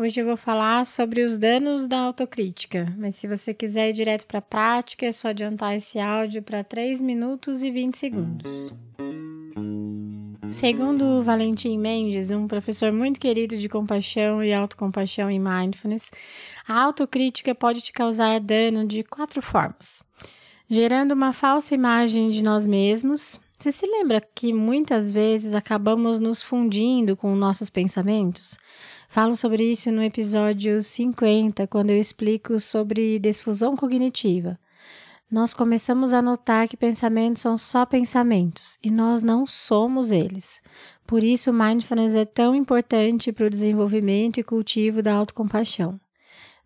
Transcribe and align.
Hoje 0.00 0.18
eu 0.18 0.24
vou 0.24 0.34
falar 0.34 0.86
sobre 0.86 1.22
os 1.22 1.36
danos 1.36 1.84
da 1.84 1.98
autocrítica, 1.98 2.90
mas 2.96 3.16
se 3.16 3.28
você 3.28 3.52
quiser 3.52 3.90
ir 3.90 3.92
direto 3.92 4.26
para 4.26 4.38
a 4.38 4.42
prática, 4.42 5.04
é 5.04 5.12
só 5.12 5.28
adiantar 5.28 5.76
esse 5.76 5.98
áudio 6.00 6.42
para 6.42 6.64
3 6.64 7.02
minutos 7.02 7.62
e 7.62 7.70
20 7.70 7.98
segundos. 7.98 8.72
Segundo 10.50 11.22
Valentim 11.22 11.76
Mendes, 11.76 12.30
um 12.30 12.48
professor 12.48 12.90
muito 12.90 13.20
querido 13.20 13.58
de 13.58 13.68
compaixão 13.68 14.42
e 14.42 14.54
autocompaixão 14.54 15.30
em 15.30 15.38
mindfulness, 15.38 16.10
a 16.66 16.80
autocrítica 16.80 17.54
pode 17.54 17.82
te 17.82 17.92
causar 17.92 18.40
dano 18.40 18.86
de 18.86 19.04
quatro 19.04 19.42
formas: 19.42 20.02
gerando 20.66 21.12
uma 21.12 21.34
falsa 21.34 21.74
imagem 21.74 22.30
de 22.30 22.42
nós 22.42 22.66
mesmos. 22.66 23.38
Você 23.58 23.70
se 23.70 23.84
lembra 23.84 24.22
que 24.34 24.54
muitas 24.54 25.12
vezes 25.12 25.54
acabamos 25.54 26.18
nos 26.18 26.42
fundindo 26.42 27.14
com 27.14 27.36
nossos 27.36 27.68
pensamentos? 27.68 28.56
Falo 29.12 29.34
sobre 29.34 29.64
isso 29.64 29.90
no 29.90 30.04
episódio 30.04 30.80
50, 30.80 31.66
quando 31.66 31.90
eu 31.90 31.98
explico 31.98 32.60
sobre 32.60 33.18
desfusão 33.18 33.74
cognitiva. 33.74 34.56
Nós 35.28 35.52
começamos 35.52 36.12
a 36.12 36.22
notar 36.22 36.68
que 36.68 36.76
pensamentos 36.76 37.42
são 37.42 37.58
só 37.58 37.84
pensamentos 37.84 38.78
e 38.80 38.88
nós 38.88 39.20
não 39.20 39.44
somos 39.44 40.12
eles. 40.12 40.62
Por 41.04 41.24
isso, 41.24 41.50
o 41.50 41.52
mindfulness 41.52 42.14
é 42.14 42.24
tão 42.24 42.54
importante 42.54 43.32
para 43.32 43.46
o 43.46 43.50
desenvolvimento 43.50 44.38
e 44.38 44.44
cultivo 44.44 45.02
da 45.02 45.12
autocompaixão. 45.12 46.00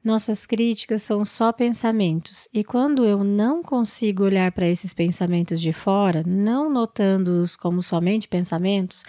Nossas 0.05 0.45
críticas 0.45 1.03
são 1.03 1.25
só 1.25 1.51
pensamentos, 1.51 2.47
e 2.53 2.63
quando 2.63 3.07
eu 3.07 3.25
não 3.25 3.63
consigo 3.63 4.23
olhar 4.23 4.53
para 4.53 4.69
esses 4.69 4.93
pensamentos 4.93 5.59
de 5.63 5.73
fora, 5.73 6.23
não 6.27 6.69
notando-os 6.69 7.57
como 7.57 7.81
somente 7.81 8.29
pensamentos, 8.29 9.03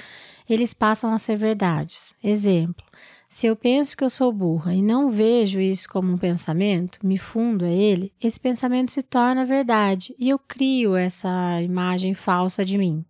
eles 0.50 0.73
passam 0.73 1.11
a 1.11 1.19
ser 1.19 1.36
verdades. 1.36 2.16
Exemplo: 2.23 2.86
se 3.28 3.48
eu 3.48 3.56
penso 3.56 3.98
que 3.98 4.04
eu 4.04 4.09
sou 4.09 4.31
burra 4.31 4.73
e 4.73 4.81
não 4.81 5.09
vejo 5.09 5.59
isso 5.59 5.90
como 5.90 6.14
um 6.14 6.18
pensamento, 6.18 7.00
me 7.06 7.18
fundo 7.18 7.66
a 7.66 7.70
ele, 7.70 8.14
esse 8.22 8.40
pensamento 8.40 8.92
se 8.92 9.02
torna 9.02 9.44
verdade 9.44 10.16
e 10.20 10.30
eu 10.30 10.40
crio 10.40 10.95
essa 10.95 11.62
imagem 11.62 12.14
falsa 12.14 12.64
de 12.64 12.78
mim. 12.78 13.03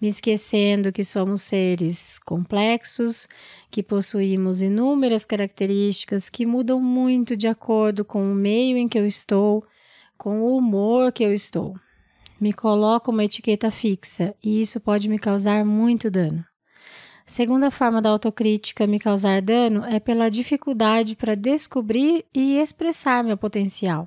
Me 0.00 0.08
esquecendo 0.08 0.92
que 0.92 1.04
somos 1.04 1.42
seres 1.42 2.18
complexos, 2.18 3.28
que 3.70 3.82
possuímos 3.82 4.60
inúmeras 4.60 5.24
características 5.24 6.28
que 6.28 6.44
mudam 6.44 6.80
muito 6.80 7.36
de 7.36 7.46
acordo 7.46 8.04
com 8.04 8.30
o 8.30 8.34
meio 8.34 8.76
em 8.76 8.88
que 8.88 8.98
eu 8.98 9.06
estou, 9.06 9.64
com 10.18 10.42
o 10.42 10.56
humor 10.56 11.12
que 11.12 11.22
eu 11.22 11.32
estou. 11.32 11.74
Me 12.40 12.52
coloco 12.52 13.10
uma 13.10 13.24
etiqueta 13.24 13.70
fixa 13.70 14.34
e 14.42 14.60
isso 14.60 14.80
pode 14.80 15.08
me 15.08 15.18
causar 15.18 15.64
muito 15.64 16.10
dano. 16.10 16.44
Segunda 17.26 17.70
forma 17.70 18.02
da 18.02 18.10
autocrítica 18.10 18.86
me 18.86 18.98
causar 18.98 19.40
dano 19.40 19.82
é 19.84 19.98
pela 19.98 20.30
dificuldade 20.30 21.16
para 21.16 21.34
descobrir 21.34 22.24
e 22.34 22.58
expressar 22.58 23.24
meu 23.24 23.36
potencial. 23.36 24.06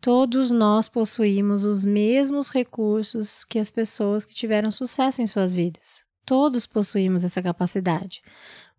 Todos 0.00 0.50
nós 0.50 0.88
possuímos 0.88 1.64
os 1.64 1.84
mesmos 1.84 2.50
recursos 2.50 3.44
que 3.44 3.60
as 3.60 3.70
pessoas 3.70 4.24
que 4.24 4.34
tiveram 4.34 4.72
sucesso 4.72 5.22
em 5.22 5.26
suas 5.26 5.54
vidas. 5.54 6.04
Todos 6.26 6.66
possuímos 6.66 7.22
essa 7.22 7.40
capacidade. 7.40 8.20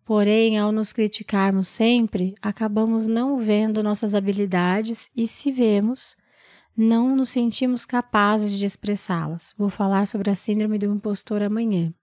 Porém, 0.04 0.58
ao 0.58 0.70
nos 0.70 0.92
criticarmos 0.92 1.66
sempre, 1.66 2.34
acabamos 2.42 3.06
não 3.06 3.38
vendo 3.38 3.82
nossas 3.82 4.14
habilidades 4.14 5.08
e, 5.16 5.26
se 5.26 5.50
vemos, 5.50 6.14
não 6.76 7.16
nos 7.16 7.30
sentimos 7.30 7.86
capazes 7.86 8.52
de 8.52 8.66
expressá-las. 8.66 9.54
Vou 9.56 9.70
falar 9.70 10.06
sobre 10.06 10.28
a 10.28 10.34
síndrome 10.34 10.76
do 10.78 10.92
impostor 10.92 11.42
amanhã. 11.42 11.94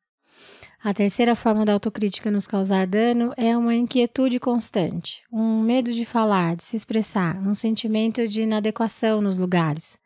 A 0.84 0.96
terceira 0.96 1.36
forma 1.36 1.64
da 1.64 1.74
autocrítica 1.74 2.32
nos 2.32 2.48
causar 2.48 2.88
dano 2.88 3.32
é 3.38 3.56
uma 3.56 3.76
inquietude 3.76 4.40
constante, 4.40 5.22
um 5.32 5.62
medo 5.62 5.92
de 5.92 6.04
falar, 6.04 6.56
de 6.56 6.64
se 6.64 6.76
expressar, 6.76 7.38
um 7.48 7.54
sentimento 7.54 8.28
de 8.28 8.42
inadequação 8.42 9.22
nos 9.22 9.38
lugares. 9.38 10.00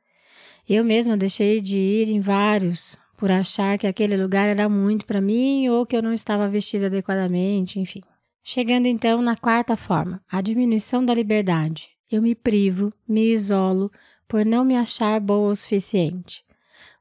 Eu 0.67 0.83
mesma 0.83 1.15
deixei 1.15 1.61
de 1.61 1.77
ir 1.77 2.09
em 2.09 2.19
vários 2.19 2.97
por 3.15 3.31
achar 3.31 3.77
que 3.77 3.87
aquele 3.87 4.17
lugar 4.17 4.49
era 4.49 4.67
muito 4.67 5.05
para 5.05 5.21
mim 5.21 5.69
ou 5.69 5.85
que 5.85 5.95
eu 5.95 6.01
não 6.01 6.11
estava 6.11 6.49
vestida 6.49 6.87
adequadamente, 6.87 7.79
enfim. 7.79 8.01
Chegando 8.43 8.85
então 8.85 9.21
na 9.21 9.37
quarta 9.37 9.77
forma, 9.77 10.21
a 10.29 10.41
diminuição 10.41 11.05
da 11.05 11.13
liberdade. 11.13 11.87
Eu 12.11 12.21
me 12.21 12.35
privo, 12.35 12.91
me 13.07 13.31
isolo 13.31 13.89
por 14.27 14.45
não 14.45 14.65
me 14.65 14.75
achar 14.75 15.21
boa 15.21 15.53
o 15.53 15.55
suficiente. 15.55 16.44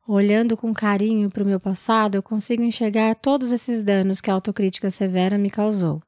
Olhando 0.07 0.55
com 0.55 0.75
carinho 0.75 1.31
para 1.31 1.43
o 1.43 1.47
meu 1.47 1.59
passado, 1.59 2.17
eu 2.17 2.23
consigo 2.23 2.63
enxergar 2.63 3.15
todos 3.15 3.53
esses 3.53 3.83
danos 3.83 4.21
que 4.21 4.31
a 4.31 4.35
autocrítica 4.35 4.91
severa 4.91 5.39
me 5.39 5.49
causou. 5.49 6.03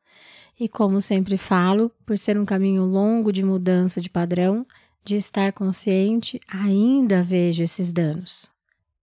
E 0.61 0.69
como 0.69 1.01
sempre 1.01 1.39
falo, 1.39 1.91
por 2.05 2.19
ser 2.19 2.39
um 2.39 2.45
caminho 2.45 2.85
longo 2.85 3.33
de 3.33 3.43
mudança 3.43 3.99
de 3.99 4.11
padrão, 4.11 4.67
de 5.03 5.17
estar 5.17 5.51
consciente, 5.53 6.39
ainda 6.47 7.23
vejo 7.23 7.63
esses 7.63 7.91
danos. 7.91 8.51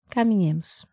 Caminhemos. 0.09 0.85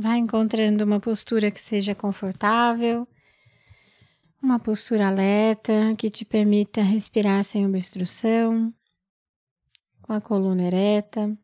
Vai 0.00 0.16
encontrando 0.16 0.82
uma 0.82 0.98
postura 0.98 1.50
que 1.50 1.60
seja 1.60 1.94
confortável, 1.94 3.06
uma 4.42 4.58
postura 4.58 5.08
alerta 5.08 5.94
que 5.98 6.08
te 6.08 6.24
permita 6.24 6.80
respirar 6.80 7.44
sem 7.44 7.66
obstrução, 7.66 8.72
com 10.00 10.14
a 10.14 10.18
coluna 10.18 10.62
ereta. 10.62 11.36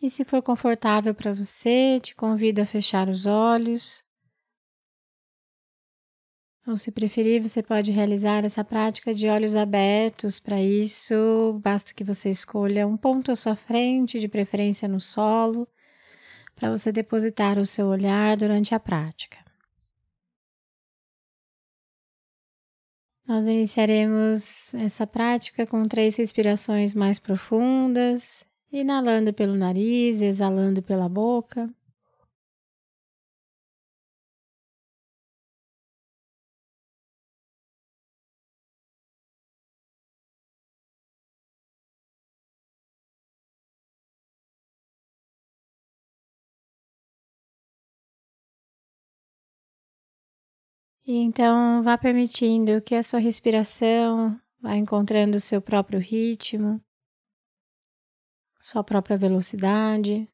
E 0.00 0.08
se 0.08 0.24
for 0.24 0.40
confortável 0.40 1.14
para 1.14 1.34
você, 1.34 2.00
te 2.00 2.16
convido 2.16 2.62
a 2.62 2.64
fechar 2.64 3.06
os 3.06 3.26
olhos. 3.26 4.02
Ou 6.66 6.78
se 6.78 6.90
preferir, 6.90 7.42
você 7.42 7.62
pode 7.62 7.92
realizar 7.92 8.46
essa 8.46 8.64
prática 8.64 9.12
de 9.12 9.28
olhos 9.28 9.54
abertos. 9.54 10.40
Para 10.40 10.58
isso, 10.58 11.60
basta 11.62 11.92
que 11.92 12.02
você 12.02 12.30
escolha 12.30 12.86
um 12.86 12.96
ponto 12.96 13.30
à 13.30 13.36
sua 13.36 13.54
frente, 13.54 14.18
de 14.18 14.26
preferência 14.26 14.88
no 14.88 15.02
solo 15.02 15.68
para 16.58 16.70
você 16.70 16.90
depositar 16.90 17.56
o 17.56 17.64
seu 17.64 17.86
olhar 17.86 18.36
durante 18.36 18.74
a 18.74 18.80
prática. 18.80 19.38
Nós 23.24 23.46
iniciaremos 23.46 24.74
essa 24.74 25.06
prática 25.06 25.66
com 25.66 25.82
três 25.84 26.16
respirações 26.16 26.94
mais 26.94 27.18
profundas, 27.18 28.44
inalando 28.72 29.32
pelo 29.32 29.54
nariz, 29.54 30.20
exalando 30.20 30.82
pela 30.82 31.08
boca. 31.08 31.72
E 51.08 51.16
então 51.16 51.82
vá 51.82 51.96
permitindo 51.96 52.82
que 52.82 52.94
a 52.94 53.02
sua 53.02 53.18
respiração 53.18 54.38
vá 54.60 54.76
encontrando 54.76 55.38
o 55.38 55.40
seu 55.40 55.58
próprio 55.58 55.98
ritmo, 55.98 56.78
sua 58.60 58.84
própria 58.84 59.16
velocidade. 59.16 60.28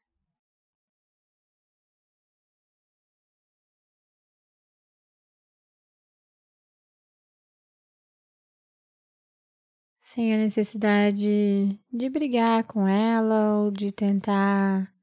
Sem 10.01 10.33
a 10.33 10.37
necessidade 10.37 11.79
de 11.89 12.09
brigar 12.09 12.65
com 12.65 12.85
ela 12.85 13.61
ou 13.61 13.71
de 13.71 13.93
tentar 13.93 14.93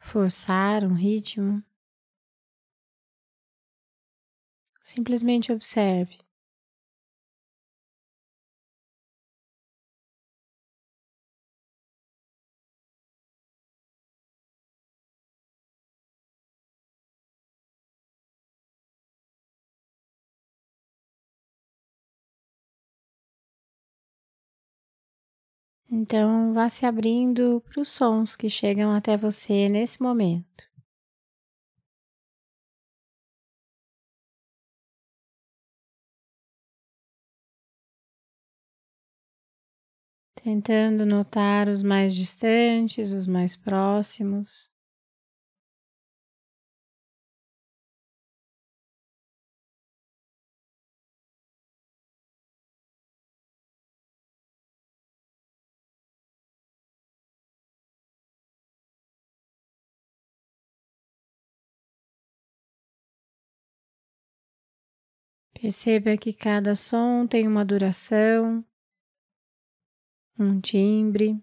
forçar 0.00 0.84
um 0.84 0.94
ritmo. 0.94 1.62
Simplesmente 4.82 5.52
observe. 5.52 6.18
Então, 25.88 26.52
vá 26.52 26.68
se 26.68 26.84
abrindo 26.84 27.60
para 27.60 27.80
os 27.82 27.88
sons 27.88 28.34
que 28.34 28.48
chegam 28.48 28.92
até 28.92 29.16
você 29.16 29.68
nesse 29.68 30.02
momento. 30.02 30.71
Tentando 40.42 41.06
notar 41.06 41.68
os 41.68 41.84
mais 41.84 42.12
distantes, 42.16 43.12
os 43.12 43.28
mais 43.28 43.54
próximos. 43.54 44.68
Perceba 65.54 66.16
que 66.16 66.32
cada 66.32 66.74
som 66.74 67.28
tem 67.28 67.46
uma 67.46 67.64
duração, 67.64 68.64
um 70.38 70.60
timbre. 70.60 71.42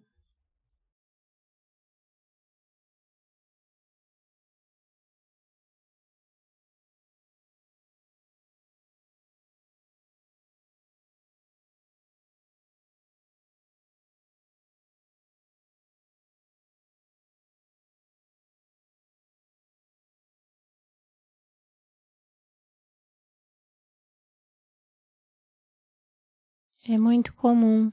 É 26.85 26.97
muito 26.97 27.33
comum 27.35 27.89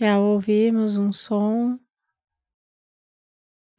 que 0.00 0.06
ao 0.06 0.24
ouvirmos 0.24 0.96
um 0.96 1.12
som, 1.12 1.78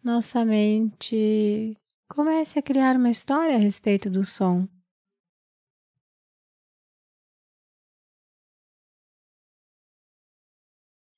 nossa 0.03 0.45
mente 0.45 1.75
comece 2.07 2.59
a 2.59 2.61
criar 2.61 2.95
uma 2.95 3.09
história 3.09 3.55
a 3.55 3.57
respeito 3.57 4.07
do 4.07 4.23
som. 4.23 4.67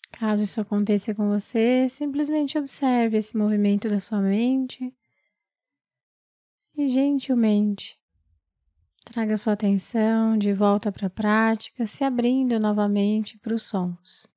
Caso 0.10 0.46
isso 0.46 0.62
aconteça 0.62 1.14
com 1.14 1.28
você, 1.28 1.90
simplesmente 1.90 2.58
observe 2.58 3.18
esse 3.18 3.36
movimento 3.36 3.90
da 3.90 4.00
sua 4.00 4.22
mente 4.22 4.96
e 6.78 6.88
gentilmente 6.88 8.02
Traga 9.04 9.36
sua 9.36 9.52
atenção 9.52 10.38
de 10.38 10.54
volta 10.54 10.90
para 10.90 11.08
a 11.08 11.10
prática, 11.10 11.86
se 11.86 12.06
abrindo 12.06 12.58
novamente 12.58 13.38
para 13.38 13.54
os 13.54 13.64
sons. 13.64 14.33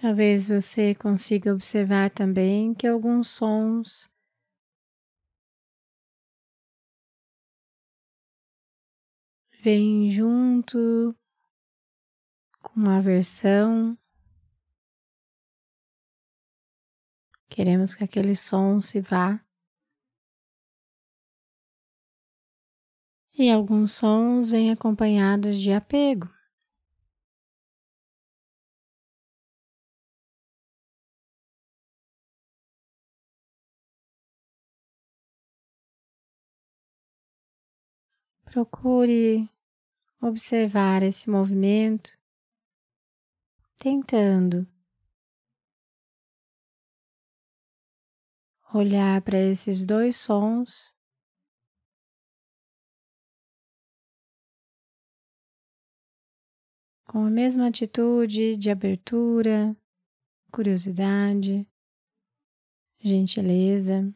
Talvez 0.00 0.48
você 0.48 0.94
consiga 0.94 1.52
observar 1.52 2.08
também 2.08 2.72
que 2.72 2.86
alguns 2.86 3.28
sons 3.28 4.08
vêm 9.62 10.10
junto 10.10 11.14
com 12.62 12.80
uma 12.80 12.96
aversão. 12.96 13.94
Queremos 17.50 17.94
que 17.94 18.02
aquele 18.02 18.34
som 18.34 18.80
se 18.80 19.02
vá. 19.02 19.38
E 23.36 23.50
alguns 23.50 23.92
sons 23.92 24.48
vêm 24.48 24.70
acompanhados 24.70 25.60
de 25.60 25.74
apego. 25.74 26.39
Procure 38.50 39.48
observar 40.20 41.04
esse 41.04 41.30
movimento, 41.30 42.18
tentando 43.76 44.66
olhar 48.74 49.22
para 49.22 49.38
esses 49.38 49.86
dois 49.86 50.16
sons 50.16 50.92
com 57.04 57.24
a 57.24 57.30
mesma 57.30 57.68
atitude 57.68 58.56
de 58.56 58.68
abertura, 58.68 59.76
curiosidade, 60.50 61.64
gentileza. 62.98 64.12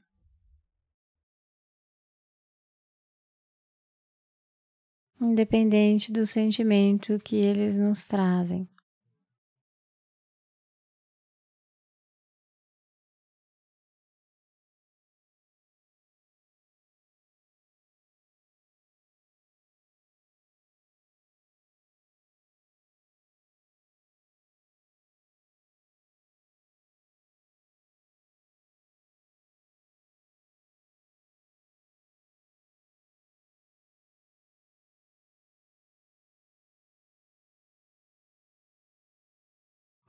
Independente 5.24 6.12
do 6.12 6.26
sentimento 6.26 7.18
que 7.22 7.36
eles 7.36 7.76
nos 7.76 8.04
trazem. 8.04 8.68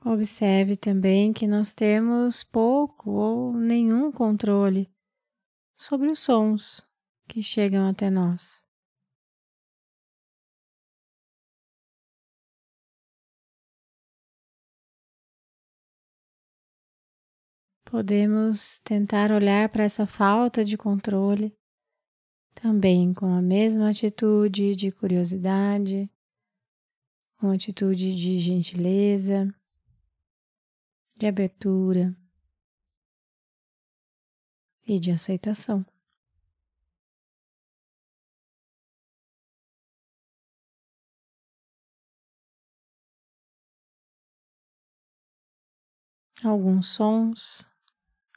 Observe 0.08 0.76
também 0.76 1.32
que 1.32 1.48
nós 1.48 1.72
temos 1.72 2.44
pouco 2.44 3.10
ou 3.10 3.52
nenhum 3.52 4.12
controle 4.12 4.88
sobre 5.76 6.06
os 6.12 6.20
sons 6.20 6.86
que 7.26 7.42
chegam 7.42 7.88
até 7.88 8.08
nós. 8.08 8.64
Podemos 17.84 18.78
tentar 18.84 19.32
olhar 19.32 19.68
para 19.70 19.82
essa 19.82 20.06
falta 20.06 20.64
de 20.64 20.78
controle 20.78 21.52
também 22.54 23.12
com 23.12 23.26
a 23.26 23.42
mesma 23.42 23.90
atitude 23.90 24.76
de 24.76 24.92
curiosidade, 24.92 26.08
com 27.40 27.50
atitude 27.50 28.14
de 28.14 28.38
gentileza 28.38 29.52
de 31.16 31.26
abertura 31.26 32.16
e 34.86 34.98
de 35.00 35.10
aceitação. 35.10 35.84
Alguns 46.44 46.88
sons, 46.88 47.66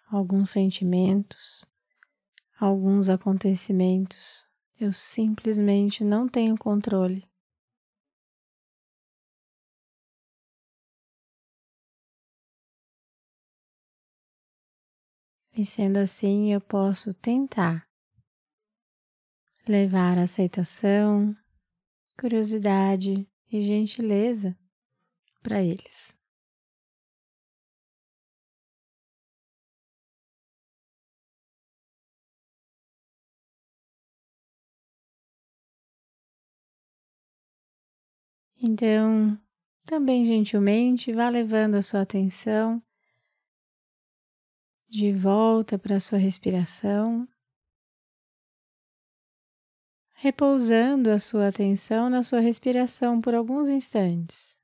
alguns 0.10 0.52
sentimentos, 0.52 1.66
alguns 2.60 3.10
acontecimentos 3.10 4.48
Eu 4.80 4.92
simplesmente 4.94 6.04
não 6.04 6.28
tenho 6.28 6.58
controle. 6.58 7.29
E 15.60 15.66
sendo 15.66 15.98
assim, 15.98 16.54
eu 16.54 16.62
posso 16.62 17.14
tentar 17.14 17.86
levar 19.68 20.18
aceitação, 20.18 21.36
curiosidade 22.18 23.28
e 23.52 23.62
gentileza 23.62 24.58
para 25.44 25.62
eles. 25.62 26.16
Então, 38.64 39.38
também 39.84 40.24
gentilmente 40.24 41.12
vá 41.12 41.28
levando 41.28 41.76
a 41.76 41.82
sua 41.82 42.04
atenção 42.04 42.82
de 44.90 45.14
volta 45.14 45.78
para 45.78 45.96
a 45.96 46.00
sua 46.00 46.18
respiração, 46.18 47.28
repousando 50.16 51.10
a 51.12 51.20
sua 51.20 51.48
atenção 51.48 52.10
na 52.10 52.24
sua 52.24 52.40
respiração 52.40 53.22
por 53.22 53.34
alguns 53.36 53.70
instantes. 53.70 54.59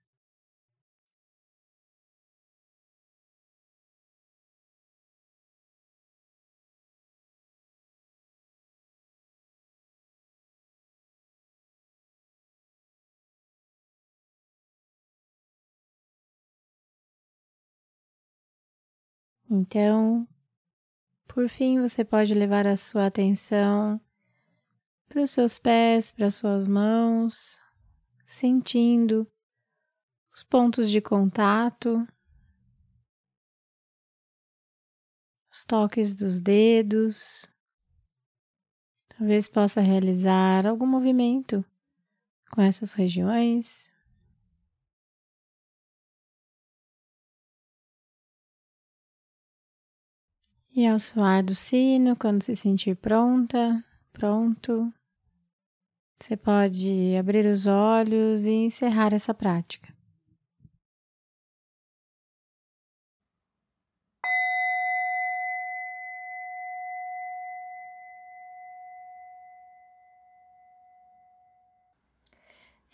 Então, 19.50 20.28
por 21.28 21.48
fim, 21.48 21.80
você 21.80 22.04
pode 22.04 22.34
levar 22.34 22.66
a 22.66 22.76
sua 22.76 23.06
atenção 23.06 24.02
para 25.08 25.22
os 25.22 25.32
seus 25.32 25.60
pés, 25.60 26.12
para 26.12 26.28
as 26.28 26.36
suas 26.36 26.68
mãos, 26.68 27.60
sentindo 28.26 29.28
os 30.34 30.44
pontos 30.44 30.90
de 30.90 31.00
contato, 31.00 32.08
os 35.52 35.64
toques 35.64 36.16
dos 36.16 36.40
dedos. 36.40 37.48
Talvez 39.18 39.48
possa 39.48 39.80
realizar 39.80 40.68
algum 40.68 40.86
movimento 40.86 41.64
com 42.52 42.62
essas 42.62 42.94
regiões. 42.94 43.90
E 50.78 50.86
ao 50.86 51.00
soar 51.00 51.42
do 51.42 51.56
sino, 51.56 52.18
quando 52.18 52.42
se 52.42 52.54
sentir 52.54 52.98
pronta, 52.98 53.82
pronto, 54.12 54.94
você 56.20 56.36
pode 56.36 57.16
abrir 57.18 57.46
os 57.46 57.66
olhos 57.66 58.46
e 58.46 58.52
encerrar 58.52 59.14
essa 59.14 59.34
prática. 59.34 59.95